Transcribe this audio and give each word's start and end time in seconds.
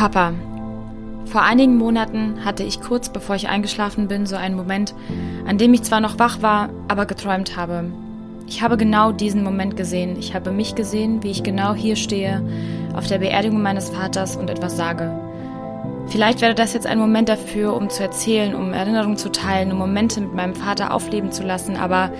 Papa, 0.00 0.32
vor 1.26 1.42
einigen 1.42 1.76
Monaten 1.76 2.42
hatte 2.42 2.62
ich 2.62 2.80
kurz 2.80 3.10
bevor 3.10 3.36
ich 3.36 3.50
eingeschlafen 3.50 4.08
bin 4.08 4.24
so 4.24 4.34
einen 4.34 4.56
Moment, 4.56 4.94
an 5.46 5.58
dem 5.58 5.74
ich 5.74 5.82
zwar 5.82 6.00
noch 6.00 6.18
wach 6.18 6.40
war, 6.40 6.70
aber 6.88 7.04
geträumt 7.04 7.58
habe. 7.58 7.84
Ich 8.46 8.62
habe 8.62 8.78
genau 8.78 9.12
diesen 9.12 9.44
Moment 9.44 9.76
gesehen. 9.76 10.16
Ich 10.18 10.34
habe 10.34 10.52
mich 10.52 10.74
gesehen, 10.74 11.22
wie 11.22 11.30
ich 11.30 11.42
genau 11.42 11.74
hier 11.74 11.96
stehe, 11.96 12.42
auf 12.94 13.08
der 13.08 13.18
Beerdigung 13.18 13.60
meines 13.60 13.90
Vaters 13.90 14.38
und 14.38 14.48
etwas 14.48 14.74
sage. 14.74 15.12
Vielleicht 16.06 16.40
wäre 16.40 16.54
das 16.54 16.72
jetzt 16.72 16.86
ein 16.86 16.98
Moment 16.98 17.28
dafür, 17.28 17.76
um 17.76 17.90
zu 17.90 18.02
erzählen, 18.02 18.54
um 18.54 18.72
Erinnerungen 18.72 19.18
zu 19.18 19.30
teilen, 19.30 19.70
um 19.70 19.76
Momente 19.76 20.22
mit 20.22 20.32
meinem 20.32 20.54
Vater 20.54 20.94
aufleben 20.94 21.30
zu 21.30 21.42
lassen, 21.42 21.76
aber 21.76 22.10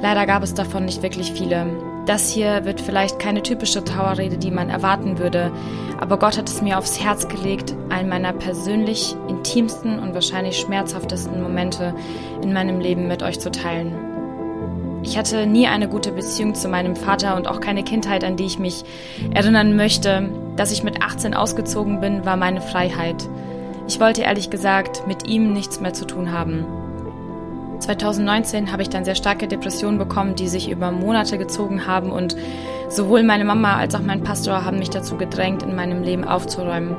leider 0.00 0.24
gab 0.24 0.42
es 0.42 0.54
davon 0.54 0.86
nicht 0.86 1.02
wirklich 1.02 1.32
viele. 1.32 1.66
Das 2.08 2.30
hier 2.30 2.64
wird 2.64 2.80
vielleicht 2.80 3.18
keine 3.18 3.42
typische 3.42 3.84
Trauerrede, 3.84 4.38
die 4.38 4.50
man 4.50 4.70
erwarten 4.70 5.18
würde, 5.18 5.52
aber 6.00 6.18
Gott 6.18 6.38
hat 6.38 6.48
es 6.48 6.62
mir 6.62 6.78
aufs 6.78 6.98
Herz 6.98 7.28
gelegt, 7.28 7.74
einen 7.90 8.08
meiner 8.08 8.32
persönlich 8.32 9.14
intimsten 9.28 9.98
und 9.98 10.14
wahrscheinlich 10.14 10.58
schmerzhaftesten 10.58 11.42
Momente 11.42 11.94
in 12.40 12.54
meinem 12.54 12.80
Leben 12.80 13.08
mit 13.08 13.22
euch 13.22 13.38
zu 13.38 13.50
teilen. 13.50 13.92
Ich 15.02 15.18
hatte 15.18 15.46
nie 15.46 15.66
eine 15.66 15.86
gute 15.86 16.10
Beziehung 16.10 16.54
zu 16.54 16.70
meinem 16.70 16.96
Vater 16.96 17.36
und 17.36 17.46
auch 17.46 17.60
keine 17.60 17.82
Kindheit, 17.82 18.24
an 18.24 18.38
die 18.38 18.46
ich 18.46 18.58
mich 18.58 18.84
erinnern 19.34 19.76
möchte. 19.76 20.30
Dass 20.56 20.72
ich 20.72 20.82
mit 20.82 21.02
18 21.02 21.34
ausgezogen 21.34 22.00
bin, 22.00 22.24
war 22.24 22.38
meine 22.38 22.62
Freiheit. 22.62 23.28
Ich 23.86 24.00
wollte 24.00 24.22
ehrlich 24.22 24.48
gesagt 24.48 25.06
mit 25.06 25.28
ihm 25.28 25.52
nichts 25.52 25.78
mehr 25.78 25.92
zu 25.92 26.06
tun 26.06 26.32
haben. 26.32 26.64
2019 27.78 28.72
habe 28.72 28.82
ich 28.82 28.88
dann 28.88 29.04
sehr 29.04 29.14
starke 29.14 29.48
Depressionen 29.48 29.98
bekommen, 29.98 30.34
die 30.34 30.48
sich 30.48 30.70
über 30.70 30.90
Monate 30.90 31.38
gezogen 31.38 31.86
haben 31.86 32.10
und 32.10 32.36
sowohl 32.88 33.22
meine 33.22 33.44
Mama 33.44 33.76
als 33.76 33.94
auch 33.94 34.02
mein 34.02 34.22
Pastor 34.22 34.64
haben 34.64 34.78
mich 34.78 34.90
dazu 34.90 35.16
gedrängt, 35.16 35.62
in 35.62 35.76
meinem 35.76 36.02
Leben 36.02 36.24
aufzuräumen. 36.24 36.96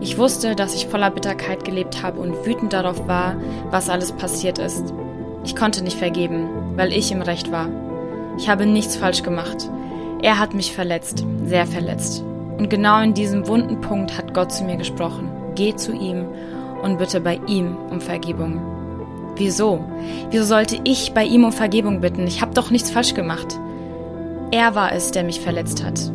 Ich 0.00 0.18
wusste, 0.18 0.54
dass 0.54 0.74
ich 0.74 0.86
voller 0.86 1.10
Bitterkeit 1.10 1.64
gelebt 1.64 2.02
habe 2.02 2.20
und 2.20 2.44
wütend 2.44 2.72
darauf 2.72 3.08
war, 3.08 3.36
was 3.70 3.88
alles 3.88 4.12
passiert 4.12 4.58
ist. 4.58 4.92
Ich 5.44 5.56
konnte 5.56 5.82
nicht 5.82 5.98
vergeben, 5.98 6.48
weil 6.76 6.92
ich 6.92 7.10
im 7.10 7.22
Recht 7.22 7.50
war. 7.50 7.68
Ich 8.36 8.48
habe 8.48 8.66
nichts 8.66 8.96
falsch 8.96 9.22
gemacht. 9.22 9.70
Er 10.22 10.38
hat 10.38 10.54
mich 10.54 10.72
verletzt, 10.72 11.24
sehr 11.44 11.66
verletzt. 11.66 12.22
Und 12.58 12.70
genau 12.70 13.02
in 13.02 13.14
diesem 13.14 13.46
wunden 13.46 13.80
Punkt 13.80 14.16
hat 14.16 14.34
Gott 14.34 14.52
zu 14.52 14.64
mir 14.64 14.76
gesprochen. 14.76 15.30
Geh 15.54 15.74
zu 15.76 15.92
ihm 15.92 16.26
und 16.82 16.98
bitte 16.98 17.20
bei 17.20 17.40
ihm 17.46 17.76
um 17.90 18.00
Vergebung. 18.00 18.60
Wieso? 19.36 19.84
Wieso 20.30 20.44
sollte 20.44 20.78
ich 20.84 21.12
bei 21.12 21.24
ihm 21.24 21.44
um 21.44 21.52
Vergebung 21.52 22.00
bitten? 22.00 22.26
Ich 22.26 22.40
habe 22.40 22.54
doch 22.54 22.70
nichts 22.70 22.90
falsch 22.90 23.14
gemacht. 23.14 23.58
Er 24.50 24.74
war 24.74 24.92
es, 24.92 25.10
der 25.10 25.24
mich 25.24 25.40
verletzt 25.40 25.84
hat. 25.84 26.12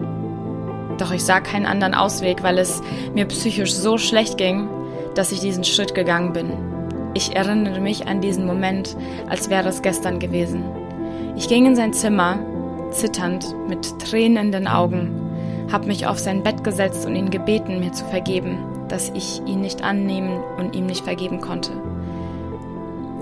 Doch 0.98 1.12
ich 1.12 1.24
sah 1.24 1.42
keinen 1.42 1.66
anderen 1.66 1.94
Ausweg, 1.94 2.44
weil 2.44 2.58
es 2.58 2.82
mir 3.14 3.26
psychisch 3.26 3.74
so 3.74 3.98
schlecht 3.98 4.38
ging, 4.38 4.70
dass 5.16 5.32
ich 5.32 5.40
diesen 5.40 5.64
Schritt 5.64 5.96
gegangen 5.96 6.34
bin. 6.34 6.52
Ich 7.14 7.36
erinnere 7.36 7.82
mich 7.82 8.08
an 8.08 8.22
diesen 8.22 8.46
Moment, 8.46 8.96
als 9.28 9.50
wäre 9.50 9.68
es 9.68 9.82
gestern 9.82 10.20
gewesen. 10.20 10.64
Ich 11.36 11.50
ging 11.50 11.66
in 11.66 11.76
sein 11.76 11.94
Zimmer, 11.94 12.40
zitternd, 12.92 13.56
mit 13.68 14.00
Tränen 14.00 14.46
in 14.48 14.52
den 14.52 14.68
Augen, 14.68 15.12
habe 15.72 15.88
mich 15.88 16.06
auf 16.08 16.20
sein 16.20 16.44
Bett 16.44 16.64
gesetzt 16.64 17.06
und 17.06 17.16
ihn 17.16 17.30
gebeten, 17.30 17.80
mir 17.80 17.92
zu 17.92 18.06
vergeben, 18.06 18.58
dass 18.88 19.10
ich 19.10 19.42
ihn 19.46 19.62
nicht 19.62 19.84
annehmen 19.84 20.40
und 20.58 20.76
ihm 20.76 20.86
nicht 20.86 21.04
vergeben 21.04 21.42
konnte. 21.42 21.72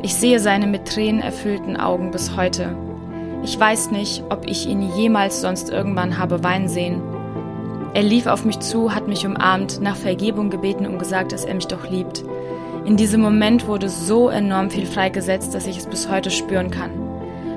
Ich 0.03 0.13
sehe 0.13 0.39
seine 0.39 0.67
mit 0.67 0.85
Tränen 0.87 1.21
erfüllten 1.21 1.75
Augen 1.75 2.11
bis 2.11 2.35
heute. 2.35 2.75
Ich 3.43 3.59
weiß 3.59 3.91
nicht, 3.91 4.23
ob 4.29 4.47
ich 4.47 4.67
ihn 4.67 4.81
jemals 4.95 5.41
sonst 5.41 5.69
irgendwann 5.69 6.19
habe 6.19 6.43
weinen 6.43 6.67
sehen. 6.67 7.01
Er 7.95 8.03
lief 8.03 8.27
auf 8.27 8.45
mich 8.45 8.59
zu, 8.59 8.93
hat 8.93 9.07
mich 9.07 9.25
umarmt, 9.25 9.81
nach 9.81 9.95
Vergebung 9.95 10.51
gebeten 10.51 10.85
und 10.85 10.99
gesagt, 10.99 11.31
dass 11.31 11.45
er 11.45 11.55
mich 11.55 11.65
doch 11.67 11.89
liebt. 11.89 12.23
In 12.85 12.95
diesem 12.95 13.21
Moment 13.21 13.67
wurde 13.67 13.89
so 13.89 14.29
enorm 14.29 14.69
viel 14.69 14.85
freigesetzt, 14.85 15.55
dass 15.55 15.65
ich 15.65 15.77
es 15.77 15.87
bis 15.87 16.09
heute 16.09 16.29
spüren 16.29 16.69
kann. 16.69 16.91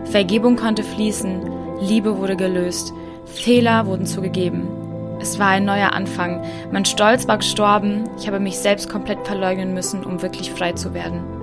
Vergebung 0.05 0.57
konnte 0.57 0.83
fließen, 0.83 1.43
Liebe 1.81 2.17
wurde 2.19 2.37
gelöst, 2.37 2.95
Fehler 3.27 3.87
wurden 3.87 4.07
zugegeben. 4.07 4.67
Es 5.21 5.39
war 5.39 5.49
ein 5.49 5.67
neuer 5.67 5.93
Anfang. 5.93 6.43
Mein 6.73 6.87
Stolz 6.87 7.29
war 7.29 7.37
gestorben, 7.37 8.09
ich 8.19 8.27
habe 8.27 8.41
mich 8.41 8.59
selbst 8.59 8.89
komplett 8.89 9.27
verleugnen 9.27 9.75
müssen, 9.75 10.05
um 10.05 10.23
wirklich 10.23 10.51
frei 10.51 10.73
zu 10.73 10.95
werden. 10.95 11.40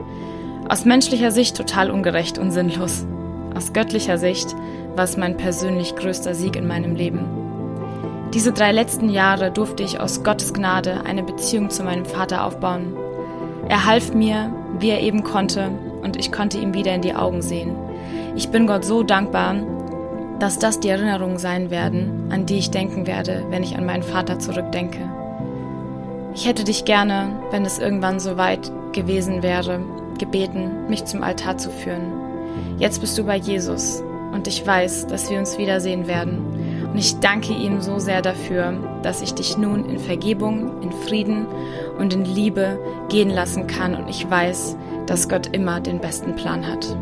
Aus 0.70 0.84
menschlicher 0.84 1.32
Sicht 1.32 1.56
total 1.56 1.90
ungerecht 1.90 2.38
und 2.38 2.52
sinnlos. 2.52 3.06
Aus 3.56 3.72
göttlicher 3.72 4.18
Sicht 4.18 4.54
war 4.96 5.06
es 5.06 5.16
mein 5.16 5.38
persönlich 5.38 5.96
größter 5.96 6.36
Sieg 6.36 6.58
in 6.58 6.68
meinem 6.68 6.96
Leben. 6.96 7.26
Diese 8.34 8.52
drei 8.52 8.74
letzten 8.74 9.10
Jahre 9.10 9.50
durfte 9.50 9.84
ich 9.84 10.02
aus 10.02 10.24
Gottes 10.24 10.54
Gnade 10.54 11.06
eine 11.06 11.24
Beziehung 11.24 11.70
zu 11.70 11.84
meinem 11.84 12.06
Vater 12.06 12.44
aufbauen. 12.44 12.98
Er 13.70 13.86
half 13.86 14.14
mir, 14.14 14.52
wie 14.80 14.90
er 14.90 15.02
eben 15.02 15.24
konnte, 15.24 15.72
und 16.04 16.18
ich 16.18 16.34
konnte 16.34 16.58
ihm 16.58 16.74
wieder 16.74 16.94
in 16.94 17.02
die 17.02 17.16
Augen 17.16 17.42
sehen. 17.42 17.74
Ich 18.36 18.50
bin 18.50 18.68
Gott 18.68 18.84
so 18.84 19.04
dankbar, 19.04 19.56
dass 20.40 20.60
das 20.60 20.82
die 20.82 20.90
Erinnerungen 20.90 21.38
sein 21.38 21.72
werden, 21.72 22.28
an 22.30 22.46
die 22.46 22.58
ich 22.58 22.72
denken 22.72 23.08
werde, 23.08 23.46
wenn 23.50 23.64
ich 23.64 23.78
an 23.78 23.86
meinen 23.86 24.04
Vater 24.04 24.38
zurückdenke. 24.38 25.00
Ich 26.36 26.46
hätte 26.46 26.66
dich 26.66 26.84
gerne, 26.84 27.40
wenn 27.52 27.66
es 27.66 27.80
irgendwann 27.80 28.20
so 28.20 28.38
weit 28.38 28.72
gewesen 28.92 29.42
wäre, 29.42 29.80
gebeten, 30.18 30.88
mich 30.88 31.06
zum 31.06 31.24
Altar 31.24 31.58
zu 31.58 31.70
führen. 31.70 32.12
Jetzt 32.78 33.02
bist 33.02 33.18
du 33.18 33.24
bei 33.24 33.38
Jesus 33.38 34.04
und 34.32 34.48
ich 34.48 34.66
weiß, 34.66 35.08
dass 35.08 35.30
wir 35.30 35.40
uns 35.40 35.58
wiedersehen 35.58 36.08
werden. 36.08 36.90
Und 36.92 36.98
ich 36.98 37.20
danke 37.20 37.54
ihm 37.54 37.82
so 37.82 38.00
sehr 38.00 38.22
dafür, 38.22 38.74
dass 39.04 39.22
ich 39.22 39.34
dich 39.34 39.58
nun 39.58 39.90
in 39.90 40.00
Vergebung, 40.00 40.82
in 40.82 40.92
Frieden 40.92 41.46
und 41.98 42.14
in 42.14 42.26
Liebe 42.26 42.80
gehen 43.10 43.30
lassen 43.30 43.68
kann. 43.68 43.96
Und 43.96 44.10
ich 44.10 44.30
weiß, 44.30 44.78
dass 45.06 45.30
Gott 45.30 45.48
immer 45.56 45.80
den 45.80 46.00
besten 46.00 46.36
Plan 46.36 46.66
hat. 46.68 46.98